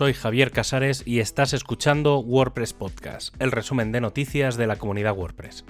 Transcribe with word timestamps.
soy 0.00 0.14
Javier 0.14 0.50
Casares 0.50 1.02
y 1.04 1.20
estás 1.20 1.52
escuchando 1.52 2.20
WordPress 2.20 2.72
Podcast, 2.72 3.34
el 3.38 3.52
resumen 3.52 3.92
de 3.92 4.00
noticias 4.00 4.56
de 4.56 4.66
la 4.66 4.76
comunidad 4.76 5.14
WordPress. 5.14 5.66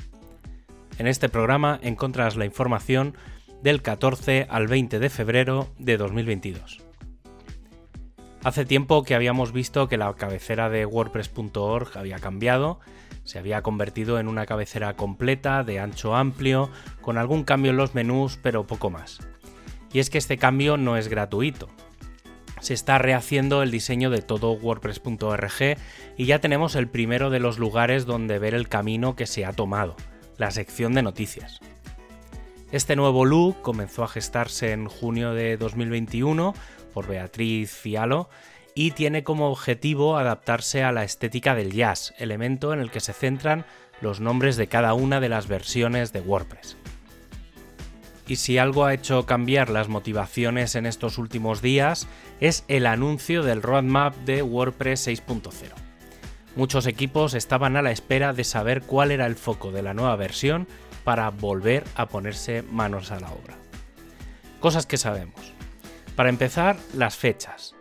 En 0.99 1.09
este 1.09 1.29
programa 1.29 1.81
encontrarás 1.83 2.37
la 2.37 2.45
información 2.45 3.17
del 3.61 3.83
14 3.83 4.47
al 4.49 4.69
20 4.69 5.01
de 5.01 5.11
febrero 5.11 5.75
de 5.81 5.97
2022. 5.97 6.79
Hace 8.45 8.65
tiempo 8.65 9.03
que 9.03 9.17
habíamos 9.17 9.51
visto 9.51 9.89
que 9.89 9.97
la 9.97 10.15
cabecera 10.15 10.71
de 10.71 10.87
WordPress.org 10.87 11.99
había 11.99 12.21
cambiado, 12.21 12.79
se 13.25 13.41
había 13.41 13.63
convertido 13.63 14.21
en 14.21 14.29
una 14.29 14.47
cabecera 14.47 14.95
completa, 14.95 15.65
de 15.65 15.81
ancho 15.81 16.15
amplio, 16.15 16.71
con 17.01 17.19
algún 17.19 17.43
cambio 17.43 17.73
en 17.73 17.79
los 17.79 17.97
menús, 17.97 18.39
pero 18.41 18.65
poco 18.65 18.91
más. 18.91 19.19
Y 19.93 19.99
es 19.99 20.09
que 20.09 20.19
este 20.19 20.39
cambio 20.39 20.77
no 20.77 20.97
es 20.97 21.09
gratuito. 21.09 21.69
Se 22.61 22.75
está 22.75 22.99
rehaciendo 22.99 23.63
el 23.63 23.71
diseño 23.71 24.11
de 24.11 24.23
todo 24.23 24.53
WordPress.org 24.53 25.79
y 26.17 26.25
ya 26.27 26.39
tenemos 26.39 26.77
el 26.77 26.89
primero 26.89 27.31
de 27.31 27.41
los 27.41 27.59
lugares 27.59 28.07
donde 28.07 28.39
ver 28.39 28.55
el 28.55 28.69
camino 28.69 29.17
que 29.17 29.27
se 29.27 29.45
ha 29.45 29.53
tomado, 29.53 29.97
la 30.37 30.51
sección 30.51 30.95
de 30.95 31.03
noticias. 31.03 31.61
Este 32.73 32.95
nuevo 32.95 33.25
look 33.25 33.63
comenzó 33.63 34.05
a 34.05 34.09
gestarse 34.09 34.73
en 34.73 34.87
junio 34.87 35.35
de 35.35 35.57
2021 35.57 36.55
por 36.95 37.09
Beatriz 37.09 37.73
Fialo 37.73 38.29
y 38.75 38.93
tiene 38.93 39.25
como 39.25 39.51
objetivo 39.51 40.17
adaptarse 40.17 40.85
a 40.85 40.93
la 40.93 41.03
estética 41.03 41.55
del 41.55 41.73
jazz, 41.73 42.15
elemento 42.19 42.73
en 42.73 42.81
el 42.81 42.91
que 42.91 43.01
se 43.01 43.13
centran 43.13 43.65
los 44.01 44.21
nombres 44.21 44.57
de 44.57 44.69
cada 44.69 44.95
una 44.95 45.21
de 45.21 45.29
las 45.29 45.49
versiones 45.49 46.13
de 46.13 46.21
WordPress. 46.21 46.77
Y 48.31 48.37
si 48.37 48.59
algo 48.59 48.85
ha 48.85 48.95
hecho 48.95 49.27
cambiar 49.27 49.71
las 49.71 49.89
motivaciones 49.89 50.77
en 50.77 50.87
estos 50.87 51.19
últimos 51.19 51.63
días 51.63 52.07
es 52.39 52.65
el 52.69 52.87
anuncio 52.87 53.43
del 53.43 53.61
roadmap 53.61 54.15
de 54.19 54.43
WordPress 54.43 55.09
6.0. 55.09 55.51
Muchos 56.55 56.87
equipos 56.87 57.35
estaban 57.35 57.77
a 57.77 57.83
la 57.83 57.91
espera 57.91 58.33
de 58.33 58.45
saber 58.45 58.83
cuál 58.83 59.11
era 59.11 59.27
el 59.27 59.35
foco 59.35 59.73
de 59.73 59.83
la 59.83 59.95
nueva 59.95 60.15
versión 60.15 60.69
para 61.03 61.29
volver 61.31 61.83
a 61.97 62.07
ponerse 62.07 62.63
manos 62.63 63.11
a 63.11 63.19
la 63.19 63.33
obra. 63.33 63.57
Cosas 64.61 64.87
que 64.87 64.97
sabemos. 64.97 65.53
Para 66.15 66.29
empezar, 66.29 66.77
las 66.95 67.17
fechas. 67.17 67.75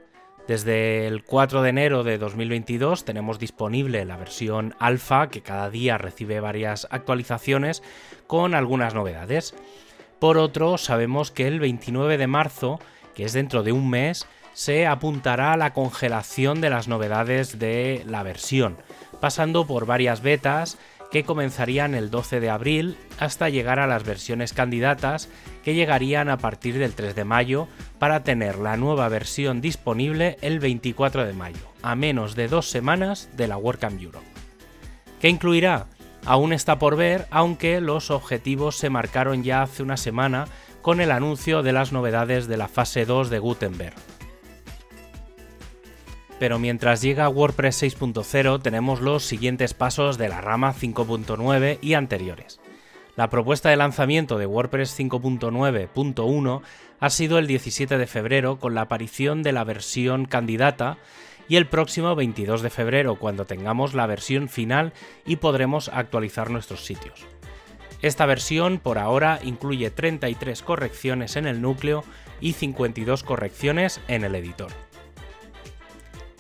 Desde 0.48 1.06
el 1.06 1.24
4 1.26 1.62
de 1.62 1.70
enero 1.70 2.04
de 2.04 2.18
2022 2.18 3.06
tenemos 3.06 3.38
disponible 3.38 4.04
la 4.04 4.18
versión 4.18 4.74
alfa 4.80 5.30
que 5.30 5.42
cada 5.44 5.70
día 5.70 6.00
recibe 6.00 6.40
varias 6.40 6.88
actualizaciones 6.90 7.84
con 8.26 8.56
algunas 8.56 8.96
novedades. 8.96 9.54
Por 10.20 10.38
otro, 10.38 10.78
sabemos 10.78 11.32
que 11.32 11.48
el 11.48 11.60
29 11.60 12.18
de 12.18 12.28
marzo, 12.28 12.80
que 13.16 13.24
es 13.24 13.34
dentro 13.34 13.64
de 13.64 13.72
un 13.72 13.90
mes, 13.90 14.28
se 14.54 14.86
apuntará 14.86 15.54
a 15.54 15.58
la 15.58 15.74
congelación 15.74 16.60
de 16.60 16.70
las 16.70 16.90
novedades 16.90 17.60
de 17.60 18.04
la 18.06 18.24
versión, 18.24 18.78
pasando 19.22 19.66
por 19.66 19.86
varias 19.86 20.22
betas 20.22 20.78
que 21.12 21.24
comenzarían 21.24 21.96
el 21.96 22.12
12 22.12 22.40
de 22.40 22.50
abril 22.50 22.98
hasta 23.20 23.50
llegar 23.50 23.80
a 23.80 23.88
las 23.88 24.04
versiones 24.04 24.54
candidatas 24.54 25.30
que 25.64 25.74
llegarían 25.74 26.30
a 26.30 26.38
partir 26.38 26.78
del 26.78 26.94
3 26.94 27.16
de 27.16 27.24
mayo 27.24 27.68
para 27.98 28.24
tener 28.24 28.58
la 28.60 28.78
nueva 28.78 29.08
versión 29.10 29.62
disponible 29.62 30.38
el 30.42 30.60
24 30.60 31.26
de 31.26 31.34
mayo, 31.34 31.74
a 31.82 31.96
menos 31.96 32.36
de 32.36 32.48
dos 32.48 32.70
semanas 32.70 33.30
de 33.36 33.48
la 33.48 33.58
WordCamp 33.58 34.02
Europe. 34.02 34.26
¿Qué 35.20 35.30
incluirá? 35.30 35.88
Aún 36.26 36.54
está 36.54 36.80
por 36.80 36.96
ver, 36.96 37.28
aunque 37.32 37.82
los 37.82 38.12
objetivos 38.12 38.76
se 38.78 38.90
marcaron 38.90 39.44
ya 39.44 39.62
hace 39.62 39.84
una 39.84 39.98
semana 39.98 40.48
con 40.82 41.02
el 41.02 41.12
anuncio 41.12 41.64
de 41.64 41.74
las 41.74 41.92
novedades 41.92 42.48
de 42.48 42.58
la 42.58 42.68
fase 42.68 43.06
2 43.06 43.30
de 43.30 43.40
Gutenberg. 43.40 43.96
Pero 46.40 46.58
mientras 46.58 47.02
llega 47.02 47.28
WordPress 47.28 47.84
6.0 47.84 48.62
tenemos 48.62 49.02
los 49.02 49.26
siguientes 49.26 49.74
pasos 49.74 50.18
de 50.18 50.30
la 50.30 50.40
rama 50.40 50.74
5.9 50.74 51.80
y 51.82 51.96
anteriores. 51.96 52.62
La 53.18 53.30
propuesta 53.30 53.70
de 53.70 53.76
lanzamiento 53.76 54.38
de 54.38 54.46
WordPress 54.46 54.98
5.9.1 54.98 56.62
ha 57.02 57.10
sido 57.10 57.38
el 57.38 57.48
17 57.48 57.98
de 57.98 58.08
febrero 58.08 58.60
con 58.60 58.76
la 58.76 58.82
aparición 58.82 59.44
de 59.44 59.52
la 59.52 59.66
versión 59.66 60.24
candidata 60.26 60.98
y 61.50 61.58
el 61.58 61.66
próximo 61.66 62.16
22 62.16 62.62
de 62.62 62.70
febrero 62.70 63.16
cuando 63.16 63.46
tengamos 63.46 63.94
la 63.94 64.06
versión 64.06 64.48
final 64.48 64.94
y 65.26 65.38
podremos 65.38 65.90
actualizar 65.90 66.52
nuestros 66.52 66.86
sitios. 66.86 67.26
Esta 68.02 68.26
versión 68.26 68.80
por 68.80 68.98
ahora 68.98 69.40
incluye 69.44 69.92
33 69.92 70.62
correcciones 70.62 71.36
en 71.36 71.48
el 71.48 71.62
núcleo 71.62 72.06
y 72.40 72.54
52 72.54 73.24
correcciones 73.24 74.00
en 74.08 74.24
el 74.24 74.36
editor. 74.36 74.72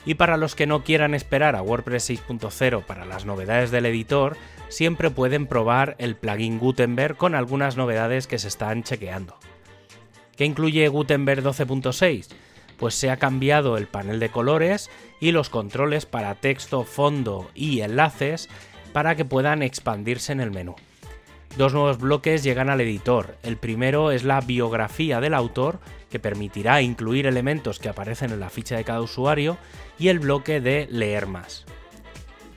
Y 0.05 0.13
para 0.13 0.37
los 0.37 0.55
que 0.55 0.67
no 0.67 0.83
quieran 0.83 1.13
esperar 1.13 1.55
a 1.55 1.61
WordPress 1.61 2.09
6.0 2.11 2.85
para 2.85 3.05
las 3.05 3.25
novedades 3.25 3.71
del 3.71 3.85
editor, 3.87 4.37
siempre 4.69 5.09
pueden 5.09 5.47
probar 5.47 5.95
el 5.99 6.15
plugin 6.15 6.59
Gutenberg 6.59 7.17
con 7.17 7.35
algunas 7.35 7.75
novedades 7.75 8.25
que 8.25 8.39
se 8.39 8.47
están 8.47 8.83
chequeando. 8.83 9.37
¿Qué 10.37 10.45
incluye 10.45 10.87
Gutenberg 10.87 11.43
12.6? 11.43 12.27
Pues 12.79 12.95
se 12.95 13.11
ha 13.11 13.17
cambiado 13.17 13.77
el 13.77 13.87
panel 13.87 14.19
de 14.19 14.29
colores 14.29 14.89
y 15.19 15.31
los 15.31 15.49
controles 15.49 16.05
para 16.05 16.35
texto, 16.35 16.83
fondo 16.85 17.49
y 17.53 17.81
enlaces 17.81 18.49
para 18.93 19.15
que 19.15 19.25
puedan 19.25 19.61
expandirse 19.61 20.31
en 20.31 20.39
el 20.39 20.51
menú. 20.51 20.75
Dos 21.57 21.73
nuevos 21.73 21.97
bloques 21.97 22.43
llegan 22.43 22.69
al 22.69 22.81
editor. 22.81 23.37
El 23.43 23.57
primero 23.57 24.11
es 24.11 24.23
la 24.23 24.39
biografía 24.39 25.19
del 25.19 25.33
autor, 25.33 25.79
que 26.09 26.19
permitirá 26.19 26.81
incluir 26.81 27.27
elementos 27.27 27.79
que 27.79 27.89
aparecen 27.89 28.31
en 28.31 28.39
la 28.39 28.49
ficha 28.49 28.77
de 28.77 28.83
cada 28.83 29.01
usuario, 29.01 29.57
y 29.97 30.07
el 30.07 30.19
bloque 30.19 30.61
de 30.61 30.87
leer 30.89 31.27
más. 31.27 31.65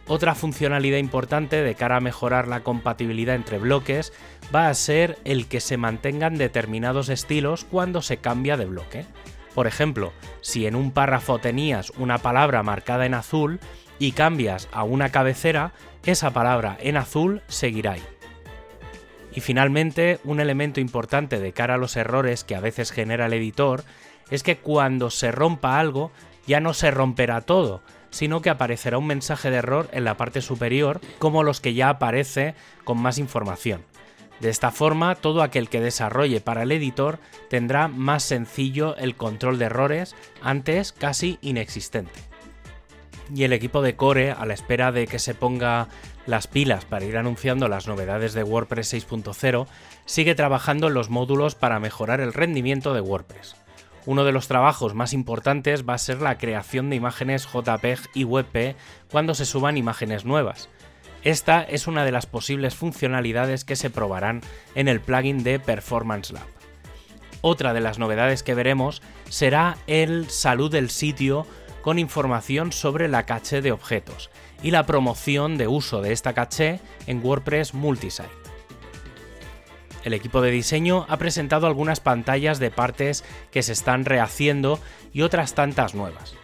Otra 0.07 0.35
funcionalidad 0.35 0.99
importante 0.99 1.63
de 1.63 1.75
cara 1.75 1.97
a 1.97 2.01
mejorar 2.01 2.49
la 2.49 2.61
compatibilidad 2.61 3.35
entre 3.35 3.59
bloques 3.59 4.13
va 4.55 4.69
a 4.69 4.75
ser 4.75 5.19
el 5.25 5.47
que 5.47 5.61
se 5.61 5.77
mantengan 5.77 6.37
determinados 6.37 7.09
estilos 7.09 7.65
cuando 7.65 8.03
se 8.03 8.19
cambia 8.19 8.57
de 8.57 8.67
bloque. 8.67 9.07
Por 9.55 9.67
ejemplo, 9.67 10.13
si 10.41 10.67
en 10.67 10.75
un 10.75 10.93
párrafo 10.93 11.39
tenías 11.39 11.91
una 11.99 12.19
palabra 12.19 12.63
marcada 12.63 13.07
en 13.07 13.15
azul 13.15 13.61
y 13.99 14.13
cambias 14.13 14.69
a 14.73 14.83
una 14.85 15.11
cabecera, 15.11 15.73
esa 16.05 16.31
palabra 16.31 16.77
en 16.81 16.97
azul 16.97 17.43
seguirá 17.49 17.93
ahí. 17.93 18.03
Y 19.35 19.41
finalmente, 19.41 20.19
un 20.25 20.41
elemento 20.41 20.81
importante 20.81 21.39
de 21.39 21.53
cara 21.53 21.75
a 21.75 21.79
los 21.79 21.97
errores 21.97 22.45
que 22.45 22.55
a 22.55 22.61
veces 22.61 22.93
genera 22.93 23.27
el 23.27 23.33
editor 23.33 23.85
es 24.31 24.43
que 24.43 24.59
cuando 24.59 25.11
se 25.11 25.33
rompa 25.33 25.79
algo, 25.79 26.11
ya 26.47 26.61
no 26.61 26.75
se 26.75 26.91
romperá 26.91 27.41
todo, 27.41 27.83
sino 28.11 28.43
que 28.43 28.51
aparecerá 28.51 28.99
un 28.99 29.07
mensaje 29.07 29.51
de 29.51 29.57
error 29.57 29.89
en 29.93 30.05
la 30.05 30.17
parte 30.17 30.43
superior, 30.43 31.01
como 31.19 31.43
los 31.43 31.61
que 31.61 31.75
ya 31.75 31.89
aparece 31.89 32.55
con 32.85 33.01
más 33.01 33.19
información. 33.19 33.85
De 34.43 34.51
esta 34.51 34.73
forma, 34.73 35.15
todo 35.15 35.41
aquel 35.41 35.69
que 35.69 35.81
desarrolle 35.81 36.41
para 36.41 36.65
el 36.65 36.73
editor 36.73 37.21
tendrá 37.49 37.87
más 37.87 38.25
sencillo 38.25 38.97
el 38.97 39.15
control 39.15 39.57
de 39.57 39.67
errores, 39.67 40.17
antes 40.43 40.91
casi 40.91 41.39
inexistente. 41.43 42.19
Y 43.33 43.45
el 43.45 43.53
equipo 43.53 43.83
de 43.83 43.95
Core, 43.95 44.33
a 44.33 44.45
la 44.45 44.55
espera 44.55 44.91
de 44.91 45.07
que 45.07 45.21
se 45.21 45.37
ponga 45.37 45.87
las 46.27 46.49
pilas 46.49 46.85
para 46.85 47.05
ir 47.05 47.17
anunciando 47.19 47.69
las 47.69 47.87
novedades 47.87 48.33
de 48.33 48.43
WordPress 48.43 48.95
6.0, 48.95 49.69
sigue 50.07 50.35
trabajando 50.35 50.89
en 50.89 50.95
los 50.95 51.09
módulos 51.09 51.55
para 51.55 51.79
mejorar 51.79 52.21
el 52.21 52.33
rendimiento 52.33 52.95
de 52.95 53.01
WordPress. 53.01 53.55
Uno 54.07 54.25
de 54.25 54.33
los 54.33 54.49
trabajos 54.49 54.93
más 54.93 55.13
importantes 55.13 55.89
va 55.89 55.95
a 55.95 55.99
ser 55.99 56.21
la 56.21 56.39
creación 56.39 56.91
de 56.91 56.97
imágenes 56.97 57.47
JPEG 57.47 58.01
y 58.13 58.25
WebP 58.25 58.77
cuando 59.09 59.37
se 59.37 59.47
suban 59.47 59.77
imágenes 59.77 60.25
nuevas. 60.25 60.69
Esta 61.25 61.63
es 61.63 61.87
una 61.87 62.05
de 62.05 62.11
las 62.11 62.27
posibles 62.27 62.75
funcionalidades 62.75 63.65
que 63.65 63.77
se 63.77 63.91
probarán 63.91 64.41
en 64.75 64.89
el 64.89 65.01
plugin 65.01 65.45
de 65.45 65.61
Performance 65.61 66.33
Lab. 66.33 66.47
Otra 67.43 67.73
de 67.73 67.81
las 67.81 67.99
novedades 67.99 68.43
que 68.43 68.55
veremos 68.55 69.03
será 69.29 69.77
el 69.87 70.31
salud 70.31 70.71
del 70.71 70.91
sitio 70.91 71.47
con 71.83 71.99
información 71.99 72.73
sobre 72.73 73.09
la 73.09 73.25
caché 73.25 73.63
de 73.63 73.73
objetos 73.73 74.31
y 74.63 74.71
la 74.73 74.85
promoción 74.85 75.59
de 75.59 75.69
uso 75.69 76.03
de 76.03 76.13
esta 76.13 76.33
caché 76.33 76.81
en 77.07 77.25
WordPress 77.25 77.75
Multisite. 77.75 78.29
El 80.05 80.15
equipo 80.15 80.41
de 80.41 80.51
diseño 80.51 81.07
ha 81.09 81.17
presentado 81.19 81.69
algunas 81.69 82.01
pantallas 82.01 82.59
de 82.59 82.73
partes 82.73 83.25
que 83.53 83.63
se 83.63 83.73
están 83.73 84.05
rehaciendo 84.05 84.81
y 85.13 85.23
otras 85.23 85.55
tantas 85.55 85.95
nuevas. 85.95 86.35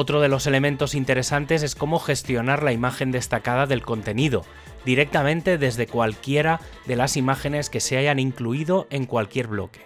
Otro 0.00 0.20
de 0.20 0.28
los 0.28 0.46
elementos 0.46 0.94
interesantes 0.94 1.64
es 1.64 1.74
cómo 1.74 1.98
gestionar 1.98 2.62
la 2.62 2.70
imagen 2.70 3.10
destacada 3.10 3.66
del 3.66 3.82
contenido, 3.82 4.44
directamente 4.84 5.58
desde 5.58 5.88
cualquiera 5.88 6.60
de 6.86 6.94
las 6.94 7.16
imágenes 7.16 7.68
que 7.68 7.80
se 7.80 7.96
hayan 7.96 8.20
incluido 8.20 8.86
en 8.90 9.06
cualquier 9.06 9.48
bloque. 9.48 9.80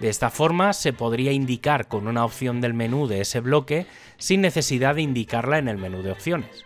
De 0.00 0.08
esta 0.08 0.30
forma 0.30 0.72
se 0.72 0.92
podría 0.92 1.30
indicar 1.30 1.86
con 1.86 2.08
una 2.08 2.24
opción 2.24 2.60
del 2.60 2.74
menú 2.74 3.06
de 3.06 3.20
ese 3.20 3.38
bloque 3.38 3.86
sin 4.18 4.40
necesidad 4.40 4.96
de 4.96 5.02
indicarla 5.02 5.58
en 5.58 5.68
el 5.68 5.78
menú 5.78 6.02
de 6.02 6.10
opciones. 6.10 6.64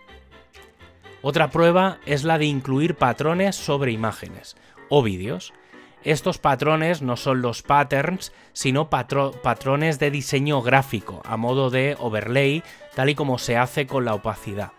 Otra 1.20 1.50
prueba 1.50 1.98
es 2.06 2.24
la 2.24 2.38
de 2.38 2.46
incluir 2.46 2.94
patrones 2.94 3.56
sobre 3.56 3.92
imágenes, 3.92 4.56
o 4.88 5.02
vídeos. 5.02 5.52
Estos 6.02 6.38
patrones 6.38 7.02
no 7.02 7.16
son 7.16 7.42
los 7.42 7.62
patterns, 7.62 8.32
sino 8.52 8.88
patrones 8.88 9.98
de 9.98 10.10
diseño 10.10 10.62
gráfico, 10.62 11.20
a 11.26 11.36
modo 11.36 11.68
de 11.68 11.96
overlay, 11.98 12.62
tal 12.94 13.10
y 13.10 13.14
como 13.14 13.38
se 13.38 13.58
hace 13.58 13.86
con 13.86 14.06
la 14.06 14.14
opacidad. 14.14 14.72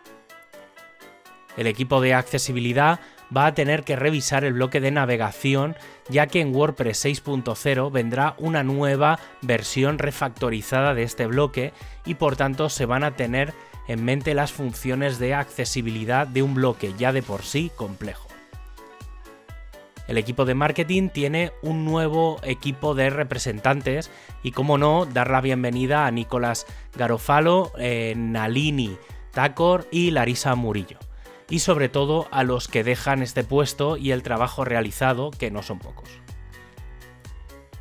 El 1.57 1.67
equipo 1.67 2.01
de 2.01 2.13
accesibilidad 2.13 2.99
va 3.35 3.45
a 3.45 3.53
tener 3.53 3.83
que 3.83 3.95
revisar 3.95 4.43
el 4.43 4.53
bloque 4.53 4.81
de 4.81 4.91
navegación 4.91 5.75
ya 6.09 6.27
que 6.27 6.41
en 6.41 6.55
WordPress 6.55 7.05
6.0 7.05 7.91
vendrá 7.91 8.35
una 8.37 8.63
nueva 8.63 9.19
versión 9.41 9.99
refactorizada 9.99 10.93
de 10.93 11.03
este 11.03 11.27
bloque 11.27 11.71
y 12.05 12.15
por 12.15 12.35
tanto 12.35 12.69
se 12.69 12.85
van 12.85 13.03
a 13.03 13.15
tener 13.15 13.53
en 13.87 14.03
mente 14.03 14.33
las 14.33 14.51
funciones 14.51 15.19
de 15.19 15.33
accesibilidad 15.33 16.27
de 16.27 16.43
un 16.43 16.55
bloque 16.55 16.93
ya 16.97 17.13
de 17.13 17.21
por 17.21 17.43
sí 17.43 17.71
complejo. 17.75 18.30
El 20.11 20.17
equipo 20.17 20.43
de 20.43 20.55
marketing 20.55 21.07
tiene 21.07 21.53
un 21.61 21.85
nuevo 21.85 22.41
equipo 22.43 22.95
de 22.95 23.09
representantes 23.09 24.11
y, 24.43 24.51
como 24.51 24.77
no, 24.77 25.05
dar 25.05 25.31
la 25.31 25.39
bienvenida 25.39 26.05
a 26.05 26.11
Nicolás 26.11 26.67
Garofalo, 26.97 27.71
eh, 27.77 28.13
Nalini 28.17 28.97
Tacor 29.31 29.87
y 29.89 30.11
Larisa 30.11 30.53
Murillo 30.55 30.99
y 31.49 31.59
sobre 31.59 31.87
todo 31.87 32.27
a 32.31 32.43
los 32.43 32.67
que 32.67 32.83
dejan 32.83 33.21
este 33.21 33.45
puesto 33.45 33.95
y 33.95 34.11
el 34.11 34.21
trabajo 34.21 34.65
realizado, 34.65 35.31
que 35.31 35.49
no 35.49 35.63
son 35.63 35.79
pocos. 35.79 36.09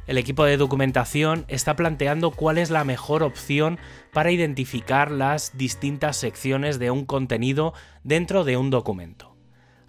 El 0.07 0.17
equipo 0.17 0.45
de 0.45 0.57
documentación 0.57 1.47
está 1.49 1.75
planteando 1.75 2.31
cuál 2.31 2.59
es 2.59 2.71
la 2.71 2.85
mejor 2.85 3.25
opción 3.25 3.81
para 4.13 4.31
identificar 4.31 5.11
las 5.11 5.59
distintas 5.59 6.17
secciones 6.17 6.79
de 6.79 6.93
un 6.93 7.07
contenido 7.07 7.75
dentro 8.05 8.45
de 8.45 8.57
un 8.57 8.71
documento. 8.71 9.30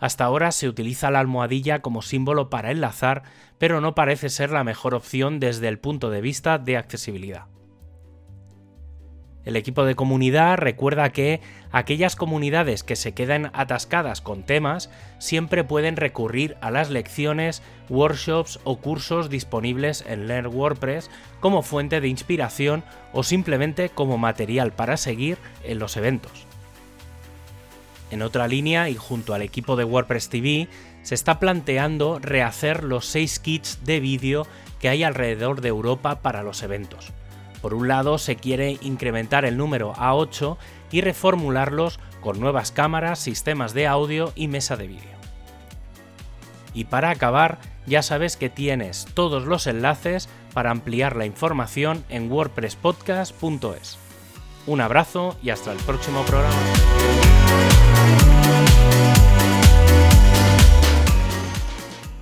Hasta 0.02 0.26
ahora 0.26 0.52
se 0.52 0.68
utiliza 0.68 1.12
la 1.12 1.20
almohadilla 1.20 1.84
como 1.84 2.02
símbolo 2.02 2.50
para 2.50 2.72
enlazar, 2.72 3.22
pero 3.60 3.82
no 3.82 3.94
parece 3.94 4.30
ser 4.30 4.50
la 4.50 4.64
mejor 4.64 4.96
opción 4.96 5.40
desde 5.40 5.68
el 5.68 5.78
punto 5.78 6.10
de 6.10 6.22
vista 6.22 6.58
de 6.58 6.76
accesibilidad. 6.76 7.46
El 9.46 9.56
equipo 9.56 9.86
de 9.86 9.96
comunidad 9.96 10.58
recuerda 10.58 11.12
que 11.12 11.40
aquellas 11.72 12.16
comunidades 12.16 12.84
que 12.84 12.96
se 12.96 13.14
quedan 13.14 13.52
atascadas 13.54 14.22
con 14.22 14.44
temas 14.44 14.90
siempre 15.20 15.64
pueden 15.64 15.98
recurrir 15.98 16.58
a 16.62 16.72
las 16.72 16.90
lecciones, 16.90 17.62
workshops 17.88 18.60
o 18.64 18.80
cursos 18.80 19.30
disponibles 19.30 20.04
en 20.08 20.28
Learn 20.28 20.48
WordPress 20.48 21.12
como 21.40 21.62
fuente 21.62 22.02
de 22.02 22.08
inspiración 22.08 22.84
o 23.14 23.22
simplemente 23.22 23.90
como 23.90 24.18
material 24.18 24.74
para 24.74 24.98
seguir 24.98 25.38
en 25.64 25.78
los 25.78 25.96
eventos. 25.96 26.48
En 28.12 28.22
otra 28.22 28.48
línea 28.48 28.90
y 28.90 28.96
junto 28.96 29.34
al 29.34 29.42
equipo 29.42 29.76
de 29.76 29.86
WordPress 29.86 30.30
TV 30.30 30.68
se 31.02 31.16
está 31.16 31.40
planteando 31.40 32.20
rehacer 32.20 32.84
los 32.84 33.08
6 33.08 33.40
kits 33.40 33.80
de 33.84 34.00
vídeo 34.00 34.46
que 34.80 34.90
hay 34.90 35.04
alrededor 35.04 35.62
de 35.62 35.70
Europa 35.70 36.22
para 36.22 36.44
los 36.44 36.62
eventos 36.62 37.12
por 37.62 37.76
un 37.76 37.88
lado, 37.88 38.18
se 38.18 38.36
quiere 38.36 38.78
incrementar 38.82 39.46
el 39.46 39.56
número 39.56 39.94
a 39.98 40.16
8 40.16 40.58
y 40.92 41.02
reformularlos 41.02 42.00
con 42.20 42.40
nuevas 42.40 42.72
cámaras, 42.72 43.20
sistemas 43.20 43.74
de 43.74 43.88
audio 43.88 44.34
y 44.36 44.48
mesa 44.48 44.76
de 44.76 44.88
vídeo. 44.88 45.22
Y 46.74 46.86
para 46.86 47.12
acabar, 47.12 47.60
ya 47.86 48.02
sabes 48.02 48.36
que 48.36 48.50
tienes 48.50 49.06
todos 49.14 49.46
los 49.46 49.68
enlaces 49.68 50.28
para 50.54 50.72
ampliar 50.72 51.16
la 51.16 51.26
información 51.26 52.04
en 52.10 52.32
wordpresspodcast.es. 52.32 53.98
Un 54.68 54.82
abrazo 54.82 55.38
y 55.44 55.50
hasta 55.52 55.72
el 55.72 55.78
próximo 55.80 56.24
programa. 56.24 56.58